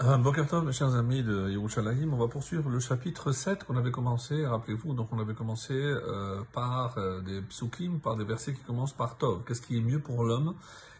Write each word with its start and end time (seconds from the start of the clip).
Bokertov, 0.00 0.64
mes 0.64 0.72
chers 0.72 0.94
amis 0.94 1.24
de 1.24 1.50
Yerushalayim, 1.50 2.12
on 2.12 2.16
va 2.18 2.28
poursuivre 2.28 2.70
le 2.70 2.78
chapitre 2.78 3.32
7 3.32 3.64
qu'on 3.64 3.76
avait 3.76 3.90
commencé, 3.90 4.46
rappelez-vous, 4.46 4.94
donc 4.94 5.08
on 5.12 5.18
avait 5.18 5.34
commencé 5.34 5.74
euh, 5.74 6.40
par 6.52 6.96
euh, 6.98 7.20
des 7.20 7.40
psukim, 7.40 7.98
par 7.98 8.14
des 8.14 8.22
versets 8.22 8.54
qui 8.54 8.62
commencent 8.62 8.92
par 8.92 9.18
Tov, 9.18 9.42
qu'est-ce 9.44 9.60
qui 9.60 9.76
est 9.76 9.80
mieux 9.80 9.98
pour 9.98 10.22
l'homme, 10.22 10.54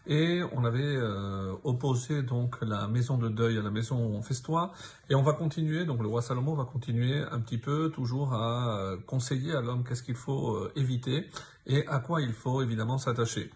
et 0.05 0.41
on 0.51 0.65
avait 0.65 0.83
euh, 0.83 1.53
opposé 1.63 2.23
donc 2.23 2.57
la 2.61 2.89
maison 2.89 3.17
de 3.17 3.29
deuil 3.29 3.57
à 3.57 3.61
la 3.61 3.71
maison 3.71 4.17
où 4.17 4.21
festoie, 4.21 4.73
et 5.09 5.15
on 5.15 5.23
va 5.23 5.31
continuer, 5.31 5.85
donc 5.85 6.01
le 6.01 6.09
roi 6.09 6.21
Salomon 6.21 6.55
va 6.55 6.65
continuer 6.65 7.23
un 7.31 7.39
petit 7.39 7.57
peu 7.57 7.91
toujours 7.91 8.33
à 8.33 8.95
conseiller 9.07 9.53
à 9.53 9.61
l'homme 9.61 9.85
qu'est-ce 9.85 10.03
qu'il 10.03 10.15
faut 10.15 10.67
éviter, 10.75 11.29
et 11.67 11.87
à 11.87 11.99
quoi 11.99 12.21
il 12.21 12.33
faut 12.33 12.61
évidemment 12.61 12.97
s'attacher. 12.97 13.49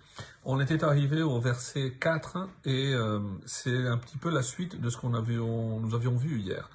On 0.45 0.59
était 0.59 0.83
arrivé 0.83 1.21
au 1.21 1.39
verset 1.39 1.93
4 2.01 2.49
et 2.65 2.93
euh, 2.93 3.19
c'est 3.45 3.87
un 3.87 3.97
petit 3.97 4.17
peu 4.17 4.29
la 4.29 4.43
suite 4.43 4.81
de 4.81 4.89
ce 4.89 4.97
qu'on 4.97 5.09
nous 5.09 5.95
avions 5.95 6.17
vu 6.17 6.41
hier. 6.41 6.69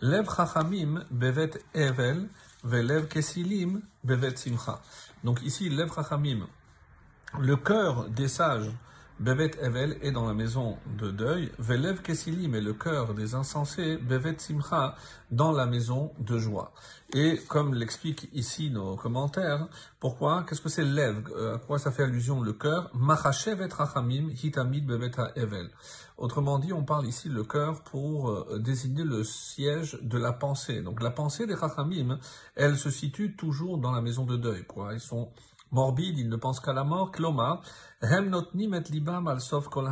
Lev 0.00 0.28
chachamim 0.36 1.04
bevet 1.10 1.50
evel 1.74 2.28
velev 2.62 3.08
kesilim 3.08 3.82
bevet 4.04 4.36
simcha. 4.36 4.80
Donc 5.24 5.42
ici, 5.42 5.68
lev 5.68 5.92
chachamim, 5.92 6.46
le 7.40 7.56
cœur 7.56 8.08
des 8.08 8.28
sages 8.28 8.70
Bevet 9.20 9.50
Evel 9.60 9.98
est 10.00 10.12
dans 10.12 10.26
la 10.28 10.32
maison 10.32 10.76
de 10.96 11.10
deuil. 11.10 11.50
Velev 11.58 12.02
Kesilim 12.02 12.54
est 12.54 12.60
le 12.60 12.72
cœur 12.72 13.14
des 13.14 13.34
insensés. 13.34 13.96
Bevet 13.96 14.36
Simcha 14.38 14.94
dans 15.32 15.50
la 15.50 15.66
maison 15.66 16.12
de 16.20 16.38
joie. 16.38 16.72
Et 17.12 17.40
comme 17.48 17.74
l'expliquent 17.74 18.28
ici 18.32 18.70
nos 18.70 18.94
commentaires, 18.94 19.66
pourquoi 19.98 20.44
Qu'est-ce 20.48 20.60
que 20.60 20.68
c'est 20.68 20.84
lev? 20.84 21.24
Euh, 21.34 21.56
À 21.56 21.58
quoi 21.58 21.80
ça 21.80 21.90
fait 21.90 22.04
allusion 22.04 22.40
le 22.42 22.52
cœur? 22.52 22.90
Machashev 22.94 23.60
et 23.60 23.66
Rachamim 23.66 24.30
hitamid 24.30 24.86
bevet 24.86 25.10
Evel. 25.34 25.68
Autrement 26.16 26.60
dit, 26.60 26.72
on 26.72 26.84
parle 26.84 27.06
ici 27.08 27.28
le 27.28 27.42
cœur 27.42 27.82
pour 27.82 28.30
euh, 28.30 28.60
désigner 28.60 29.02
le 29.02 29.24
siège 29.24 29.98
de 30.00 30.18
la 30.18 30.32
pensée. 30.32 30.80
Donc 30.80 31.02
la 31.02 31.10
pensée 31.10 31.48
des 31.48 31.54
Rachamim, 31.54 32.20
elle 32.54 32.76
se 32.76 32.90
situe 32.90 33.34
toujours 33.34 33.78
dans 33.78 33.90
la 33.90 34.00
maison 34.00 34.24
de 34.26 34.36
deuil. 34.36 34.64
Quoi. 34.64 34.94
Ils 34.94 35.00
sont 35.00 35.28
morbide, 35.70 36.18
il 36.18 36.28
ne 36.28 36.36
pense 36.36 36.60
qu'à 36.60 36.72
la 36.72 36.84
mort. 36.84 37.10
Kloma, 37.12 37.60
libam 38.02 39.28
al 39.28 39.38
kol. 39.70 39.88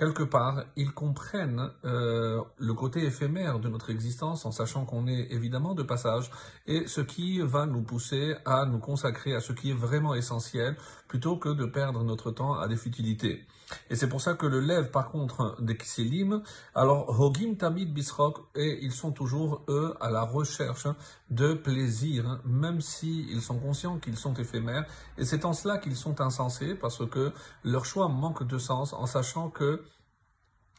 Quelque 0.00 0.22
part, 0.22 0.64
ils 0.76 0.94
comprennent 0.94 1.72
euh, 1.84 2.40
le 2.56 2.72
côté 2.72 3.04
éphémère 3.04 3.58
de 3.60 3.68
notre 3.68 3.90
existence 3.90 4.46
en 4.46 4.50
sachant 4.50 4.86
qu'on 4.86 5.06
est 5.06 5.26
évidemment 5.30 5.74
de 5.74 5.82
passage 5.82 6.30
et 6.66 6.86
ce 6.86 7.02
qui 7.02 7.38
va 7.40 7.66
nous 7.66 7.82
pousser 7.82 8.34
à 8.46 8.64
nous 8.64 8.78
consacrer 8.78 9.34
à 9.34 9.40
ce 9.40 9.52
qui 9.52 9.72
est 9.72 9.74
vraiment 9.74 10.14
essentiel 10.14 10.74
plutôt 11.06 11.36
que 11.36 11.50
de 11.50 11.66
perdre 11.66 12.02
notre 12.02 12.30
temps 12.30 12.54
à 12.54 12.66
des 12.66 12.76
futilités. 12.76 13.46
Et 13.90 13.96
c'est 13.96 14.08
pour 14.08 14.20
ça 14.20 14.34
que 14.34 14.46
le 14.46 14.60
lève, 14.60 14.90
par 14.90 15.10
contre, 15.10 15.56
des 15.60 15.76
Ksilim, 15.76 16.42
alors 16.74 17.20
Hogim 17.20 17.54
Tamid 17.56 17.92
Bisrok, 17.92 18.38
et 18.54 18.78
ils 18.82 18.92
sont 18.92 19.12
toujours, 19.12 19.64
eux, 19.68 19.94
à 20.00 20.10
la 20.10 20.22
recherche 20.22 20.86
de 21.30 21.54
plaisir, 21.54 22.40
même 22.44 22.80
s'ils 22.80 23.40
sont 23.40 23.58
conscients 23.58 23.98
qu'ils 23.98 24.16
sont 24.16 24.34
éphémères, 24.34 24.84
et 25.16 25.24
c'est 25.24 25.44
en 25.44 25.52
cela 25.52 25.78
qu'ils 25.78 25.96
sont 25.96 26.20
insensés, 26.20 26.74
parce 26.74 27.06
que 27.08 27.32
leur 27.64 27.84
choix 27.84 28.08
manque 28.08 28.46
de 28.46 28.58
sens, 28.58 28.92
en 28.92 29.06
sachant 29.06 29.48
que 29.48 29.84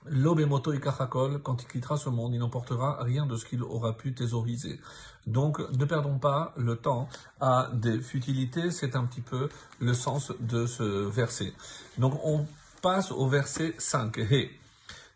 L'obemoto 0.05 0.73
ikachakol, 0.73 1.43
quand 1.43 1.61
il 1.61 1.67
quittera 1.67 1.95
ce 1.95 2.09
monde, 2.09 2.33
il 2.33 2.39
n'emportera 2.39 3.03
rien 3.03 3.27
de 3.27 3.35
ce 3.35 3.45
qu'il 3.45 3.61
aura 3.61 3.95
pu 3.95 4.15
thésauriser. 4.15 4.79
Donc, 5.27 5.59
ne 5.59 5.85
perdons 5.85 6.17
pas 6.17 6.53
le 6.57 6.75
temps 6.75 7.07
à 7.39 7.69
des 7.73 7.99
futilités, 7.99 8.71
c'est 8.71 8.95
un 8.95 9.05
petit 9.05 9.21
peu 9.21 9.47
le 9.79 9.93
sens 9.93 10.33
de 10.39 10.65
ce 10.65 10.83
verset. 10.83 11.53
Donc, 11.99 12.19
on 12.23 12.47
passe 12.81 13.11
au 13.11 13.27
verset 13.27 13.75
5. 13.77 14.17
He. 14.17 14.49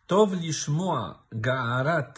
Tov 0.08 0.36
lishmoa 0.36 1.24
ga'arat 1.34 2.14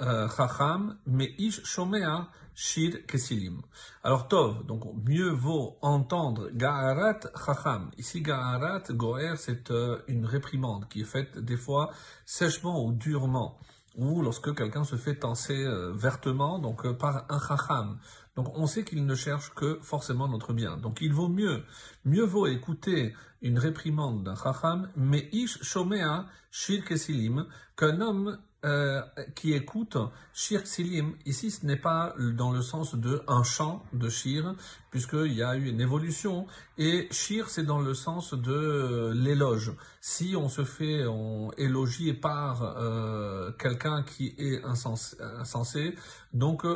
chacham 0.00 0.96
ish 1.38 1.62
shomea 1.62 2.28
shir 2.54 3.06
kesilim. 3.06 3.62
Alors 4.02 4.28
Tov, 4.28 4.66
donc 4.66 4.84
mieux 5.06 5.30
vaut 5.30 5.78
entendre 5.80 6.50
ga'arat 6.52 7.20
chacham. 7.46 7.90
Ici 7.96 8.20
ga'arat, 8.20 8.82
goer, 8.90 9.36
c'est 9.36 9.70
euh, 9.70 9.98
une 10.08 10.26
réprimande 10.26 10.88
qui 10.88 11.00
est 11.02 11.10
faite 11.16 11.38
des 11.38 11.56
fois 11.56 11.90
sèchement 12.26 12.84
ou 12.84 12.92
durement 12.92 13.58
ou 13.96 14.22
lorsque 14.22 14.54
quelqu'un 14.54 14.84
se 14.84 14.96
fait 14.96 15.16
tenser 15.16 15.64
euh, 15.64 15.92
vertement, 15.92 16.58
donc 16.58 16.90
par 16.98 17.24
un 17.28 17.40
chacham. 17.40 17.98
Donc 18.36 18.56
on 18.56 18.66
sait 18.66 18.84
qu'il 18.84 19.04
ne 19.04 19.14
cherche 19.14 19.52
que 19.54 19.78
forcément 19.82 20.28
notre 20.28 20.52
bien. 20.52 20.76
Donc 20.76 21.00
il 21.00 21.12
vaut 21.12 21.28
mieux, 21.28 21.64
mieux 22.04 22.24
vaut 22.24 22.46
écouter 22.46 23.14
une 23.42 23.58
réprimande 23.58 24.22
d'un 24.22 24.36
chacham, 24.36 24.88
mais 24.96 25.28
ish 25.32 25.62
shomea 25.62 26.26
shir 26.50 26.84
kesilim, 26.84 27.46
qu'un 27.76 28.00
homme 28.00 28.38
euh, 28.62 29.00
qui 29.34 29.54
écoute 29.54 29.96
Shir 30.34 30.66
Silim, 30.66 31.14
ici 31.24 31.50
ce 31.50 31.64
n'est 31.64 31.78
pas 31.78 32.14
dans 32.18 32.52
le 32.52 32.60
sens 32.60 32.94
de 32.94 33.22
un 33.26 33.42
chant 33.42 33.82
de 33.94 34.10
Shir, 34.10 34.54
puisqu'il 34.90 35.32
y 35.32 35.42
a 35.42 35.56
eu 35.56 35.70
une 35.70 35.80
évolution, 35.80 36.46
et 36.76 37.08
Shir 37.10 37.48
c'est 37.48 37.62
dans 37.62 37.80
le 37.80 37.94
sens 37.94 38.34
de 38.34 38.52
euh, 38.52 39.14
l'éloge. 39.14 39.72
Si 40.02 40.34
on 40.36 40.50
se 40.50 40.64
fait 40.64 41.06
on, 41.06 41.50
élogier 41.56 42.12
par 42.12 42.62
euh, 42.62 43.50
quelqu'un 43.52 44.02
qui 44.02 44.34
est 44.36 44.62
insensé, 44.62 45.16
insensé 45.38 45.94
donc 46.34 46.66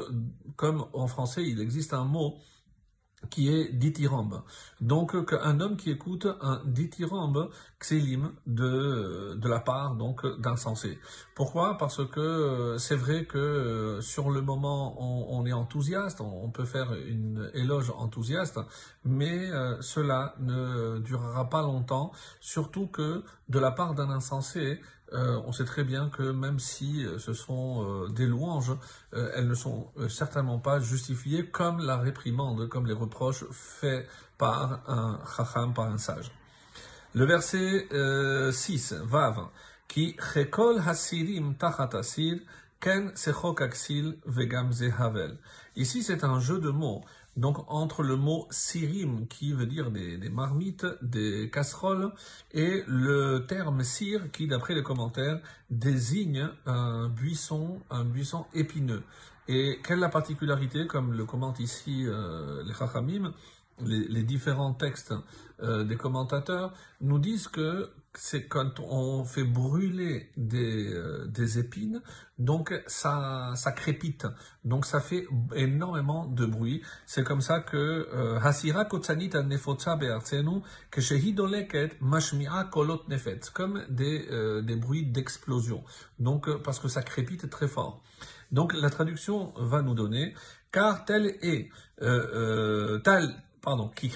comme 0.57 0.87
en 0.95 1.07
français 1.07 1.47
il 1.47 1.61
existe 1.61 1.93
un 1.93 2.05
mot 2.05 2.39
qui 3.31 3.49
est 3.49 3.73
dithyrambe. 3.73 4.43
Donc 4.81 5.25
qu'un 5.27 5.61
homme 5.61 5.77
qui 5.77 5.91
écoute 5.91 6.27
un 6.41 6.61
dithyrambe 6.65 7.51
xélim 7.81 8.33
de, 8.47 9.35
de 9.35 9.49
la 9.49 9.61
part 9.61 9.95
donc 9.95 10.27
d'insensé. 10.41 10.99
Pourquoi? 11.35 11.77
Parce 11.79 12.05
que 12.07 12.21
euh, 12.21 12.79
c'est 12.79 12.97
vrai 12.97 13.25
que 13.25 13.39
euh, 13.39 14.01
sur 14.01 14.31
le 14.31 14.41
moment 14.41 14.97
on, 14.99 15.45
est 15.47 15.53
enthousiaste, 15.53 16.21
on, 16.21 16.51
peut 16.51 16.65
faire 16.65 16.95
une 16.95 17.51
éloge 17.55 17.93
enthousiaste, 17.97 18.61
mais 19.05 19.51
euh, 19.51 19.81
cela 19.81 20.35
ne 20.41 20.99
durera 20.99 21.51
pas 21.51 21.63
longtemps, 21.63 22.13
surtout 22.41 22.87
que 22.87 23.25
de 23.49 23.59
la 23.59 23.71
part 23.71 23.95
d'un 23.95 24.11
insensé, 24.11 24.81
euh, 25.13 25.41
on 25.47 25.53
sait 25.53 25.65
très 25.65 25.85
bien 25.85 26.09
que 26.09 26.23
même 26.23 26.59
si 26.59 27.05
euh, 27.05 27.19
ce 27.19 27.35
sont 27.35 27.85
euh, 27.85 28.09
des 28.09 28.27
louanges, 28.27 28.73
elles 29.13 29.47
ne 29.47 29.55
sont 29.55 29.93
certainement 30.09 30.59
pas 30.59 30.81
justifiées 30.81 31.47
comme 31.47 31.79
la 31.79 31.99
réprimande, 31.99 32.69
comme 32.69 32.87
les 32.87 32.95
reproches 32.95 33.45
faits 33.51 34.09
par 34.39 34.83
un 34.89 35.21
chacham, 35.37 35.73
par 35.73 35.87
un 35.87 35.99
sage. 35.99 36.33
Le 37.15 37.25
verset 37.27 37.87
6, 38.53 38.95
Vav, 39.05 39.51
qui 39.87 40.17
chekol 40.19 40.81
hasirim 40.85 41.55
tachat 41.55 41.91
asir, 41.93 42.41
ken 42.85 43.13
aksil 43.61 44.19
vegam 44.27 44.73
zehavel. 44.73 45.39
Ici, 45.75 46.03
c'est 46.03 46.23
un 46.23 46.39
jeu 46.39 46.61
de 46.61 46.71
mots. 46.71 47.03
Donc 47.37 47.57
entre 47.67 48.03
le 48.03 48.17
mot 48.17 48.47
sirim 48.51 49.27
qui 49.27 49.53
veut 49.53 49.67
dire 49.67 49.91
des, 49.91 50.29
marmites, 50.29 50.87
des 51.03 51.51
casseroles, 51.51 52.13
et 52.53 52.85
le 52.87 53.45
terme 53.49 53.83
sir 53.83 54.31
qui, 54.31 54.47
d'après 54.47 54.75
les 54.75 54.83
commentaires, 54.83 55.41
désigne 55.71 56.49
un 56.67 57.09
buisson, 57.09 57.81
un 57.91 58.05
buisson 58.05 58.45
épineux. 58.55 59.03
Et 59.49 59.81
quelle 59.83 59.99
est 59.99 60.03
la 60.03 60.09
particularité, 60.11 60.87
comme 60.87 61.13
le 61.13 61.25
commentent 61.25 61.61
ici 61.61 62.05
euh, 62.07 62.63
les 62.65 62.75
Chachamim, 62.75 63.33
les, 63.81 64.23
différents 64.23 64.75
textes 64.75 65.15
euh, 65.63 65.85
des 65.85 65.97
commentateurs, 65.97 66.73
nous 67.01 67.19
disent 67.19 67.49
que 67.49 67.91
c'est 68.17 68.47
quand 68.47 68.81
on 68.81 69.25
fait 69.25 69.45
brûler 69.45 70.31
des, 70.37 70.93
euh, 70.93 71.27
des 71.27 71.59
épines, 71.59 72.01
donc 72.39 72.73
ça, 72.87 73.53
ça 73.57 73.73
crépite, 73.73 74.27
donc 74.65 74.87
ça 74.87 75.01
fait 75.01 75.27
énormément 75.55 76.27
de 76.27 76.47
bruit. 76.47 76.83
C'est 77.07 77.25
comme 77.25 77.41
ça 77.41 77.61
que 77.61 78.09
euh, 78.13 78.39
Hasira 78.41 78.85
kolot 78.85 79.03
comme 83.53 83.85
des, 83.89 84.27
euh, 84.31 84.63
des 84.63 84.77
bruits 84.77 85.07
d'explosion. 85.07 85.85
Donc 86.19 86.51
parce 86.63 86.79
que 86.79 86.89
ça 86.89 87.03
crépite 87.03 87.51
très 87.51 87.69
fort. 87.69 88.03
Donc 88.53 88.75
la 88.75 88.91
traduction 88.91 89.53
va 89.57 89.83
nous 89.83 89.95
donner 89.95 90.35
car 90.73 91.05
tel 91.05 91.27
est 91.43 91.69
tel 91.99 93.35
pardon, 93.65 93.89
qui 93.89 94.13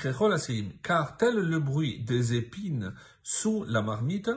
car 0.82 1.16
tel 1.16 1.34
le 1.34 1.58
bruit 1.58 2.00
des 2.00 2.34
épines 2.34 2.92
sous 3.22 3.64
la 3.64 3.82
marmite, 3.82 4.30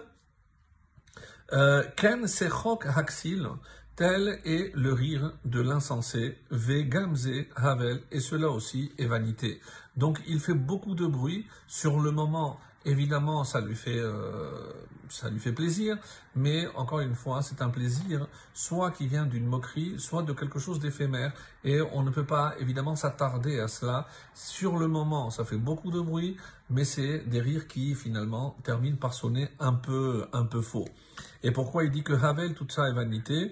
euh, 1.53 1.83
ken 1.97 2.27
sechok 2.27 2.85
haksil, 2.85 3.47
tel 3.95 4.39
est 4.45 4.71
le 4.73 4.93
rire 4.93 5.33
de 5.43 5.61
l'insensé, 5.61 6.37
ve 6.49 6.81
gamze 6.83 7.29
havel, 7.55 8.01
et 8.11 8.21
cela 8.21 8.49
aussi 8.49 8.93
est 8.97 9.05
vanité. 9.05 9.59
Donc 9.97 10.19
il 10.27 10.39
fait 10.39 10.53
beaucoup 10.53 10.95
de 10.95 11.05
bruit. 11.05 11.45
Sur 11.67 11.99
le 11.99 12.11
moment 12.11 12.59
Évidemment, 12.83 13.43
ça 13.43 13.61
lui 13.61 13.75
fait, 13.75 13.99
euh, 13.99 14.71
ça 15.11 15.29
lui 15.29 15.39
fait 15.39 15.51
plaisir, 15.51 15.97
mais 16.35 16.67
encore 16.75 17.01
une 17.01 17.15
fois, 17.15 17.41
c'est 17.41 17.61
un 17.61 17.69
plaisir 17.69 18.27
soit 18.53 18.91
qui 18.91 19.07
vient 19.07 19.25
d'une 19.25 19.45
moquerie, 19.45 19.95
soit 19.99 20.23
de 20.23 20.33
quelque 20.33 20.57
chose 20.57 20.79
d'éphémère, 20.79 21.33
et 21.63 21.81
on 21.81 22.03
ne 22.03 22.09
peut 22.09 22.25
pas 22.25 22.55
évidemment 22.59 22.95
s'attarder 22.95 23.59
à 23.59 23.67
cela. 23.67 24.07
Sur 24.33 24.77
le 24.77 24.87
moment, 24.87 25.29
ça 25.29 25.43
fait 25.43 25.57
beaucoup 25.57 25.91
de 25.91 25.99
bruit, 25.99 26.37
mais 26.69 26.85
c'est 26.85 27.19
des 27.27 27.41
rires 27.41 27.67
qui 27.67 27.93
finalement 27.93 28.55
terminent 28.63 28.97
par 28.97 29.13
sonner 29.13 29.49
un 29.59 29.73
peu, 29.73 30.25
un 30.31 30.45
peu 30.45 30.61
faux. 30.61 30.87
Et 31.43 31.51
pourquoi 31.51 31.83
il 31.83 31.91
dit 31.91 32.03
que 32.03 32.13
Havel, 32.13 32.53
toute 32.53 32.71
ça 32.71 32.87
est 32.87 32.93
vanité 32.93 33.51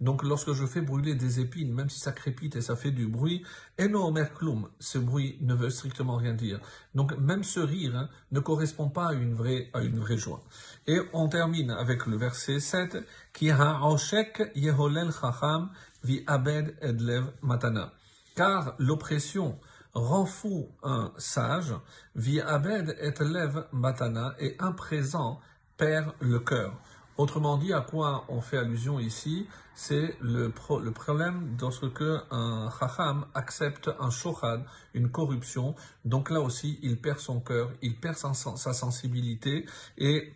donc 0.00 0.22
lorsque 0.22 0.52
je 0.52 0.66
fais 0.66 0.82
brûler 0.82 1.14
des 1.14 1.40
épines, 1.40 1.72
même 1.72 1.88
si 1.88 2.00
ça 2.00 2.12
crépite 2.12 2.54
et 2.56 2.60
ça 2.60 2.76
fait 2.76 2.90
du 2.90 3.06
bruit, 3.06 3.42
ce 3.78 4.98
bruit 4.98 5.38
ne 5.40 5.54
veut 5.54 5.70
strictement 5.70 6.16
rien 6.16 6.34
dire. 6.34 6.60
Donc 6.94 7.16
même 7.16 7.44
ce 7.44 7.60
rire 7.64 7.96
hein, 7.96 8.08
ne 8.30 8.40
correspond 8.40 8.88
pas 8.88 9.08
à 9.08 9.12
une, 9.12 9.34
vraie, 9.34 9.70
à 9.72 9.80
une 9.80 9.98
vraie 9.98 10.18
joie. 10.18 10.42
Et 10.86 11.00
on 11.12 11.28
termine 11.28 11.70
avec 11.70 12.06
le 12.06 12.16
verset 12.16 12.60
7, 12.60 12.98
qui 13.32 13.46
Yeholel 13.46 15.10
Chacham 15.12 15.70
vi 16.02 16.22
Abed 16.26 16.76
Edlev 16.80 17.24
Matana. 17.42 17.92
Car 18.36 18.74
l'oppression 18.78 19.58
rend 19.94 20.26
fou 20.26 20.68
un 20.82 21.12
sage, 21.18 21.74
vi 22.14 22.40
Abed 22.40 22.96
Edlev 23.00 23.66
Matana, 23.72 24.34
et 24.38 24.56
un 24.58 24.72
présent 24.72 25.40
perd 25.76 26.12
le 26.20 26.40
cœur. 26.40 26.74
Autrement 27.16 27.56
dit, 27.56 27.72
à 27.72 27.80
quoi 27.80 28.24
on 28.28 28.40
fait 28.40 28.58
allusion 28.58 28.98
ici 28.98 29.46
C'est 29.74 30.16
le, 30.20 30.52
le, 30.82 30.90
problème 30.90 31.56
lorsque 31.60 32.02
un 32.30 32.70
chacham 32.78 33.26
accepte 33.34 33.88
un 34.00 34.10
shochad, 34.10 34.64
une 34.94 35.10
corruption. 35.10 35.76
Donc 36.04 36.28
là 36.30 36.40
aussi, 36.40 36.80
il 36.82 37.00
perd 37.00 37.20
son 37.20 37.40
cœur, 37.40 37.70
il 37.82 37.94
perd 37.96 38.16
sa, 38.16 38.34
sensibilité 38.72 39.64
et 39.96 40.32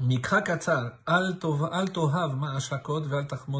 Mikra 0.00 0.42
al 1.06 1.38
tohav 1.38 2.36
ma'ashakot 2.36 3.02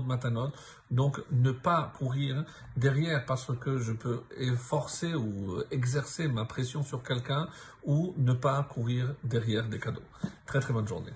matanot. 0.06 0.50
Donc, 0.90 1.20
ne 1.30 1.52
pas 1.52 1.92
courir 1.96 2.44
derrière 2.76 3.24
parce 3.24 3.50
que 3.58 3.78
je 3.78 3.92
peux 3.92 4.22
forcer 4.56 5.14
ou 5.14 5.62
exercer 5.70 6.28
ma 6.28 6.44
pression 6.44 6.82
sur 6.82 7.02
quelqu'un 7.02 7.48
ou 7.84 8.14
ne 8.16 8.32
pas 8.32 8.62
courir 8.64 9.14
derrière 9.24 9.68
des 9.68 9.78
cadeaux. 9.78 10.02
Très 10.46 10.60
très 10.60 10.72
bonne 10.72 10.88
journée. 10.88 11.12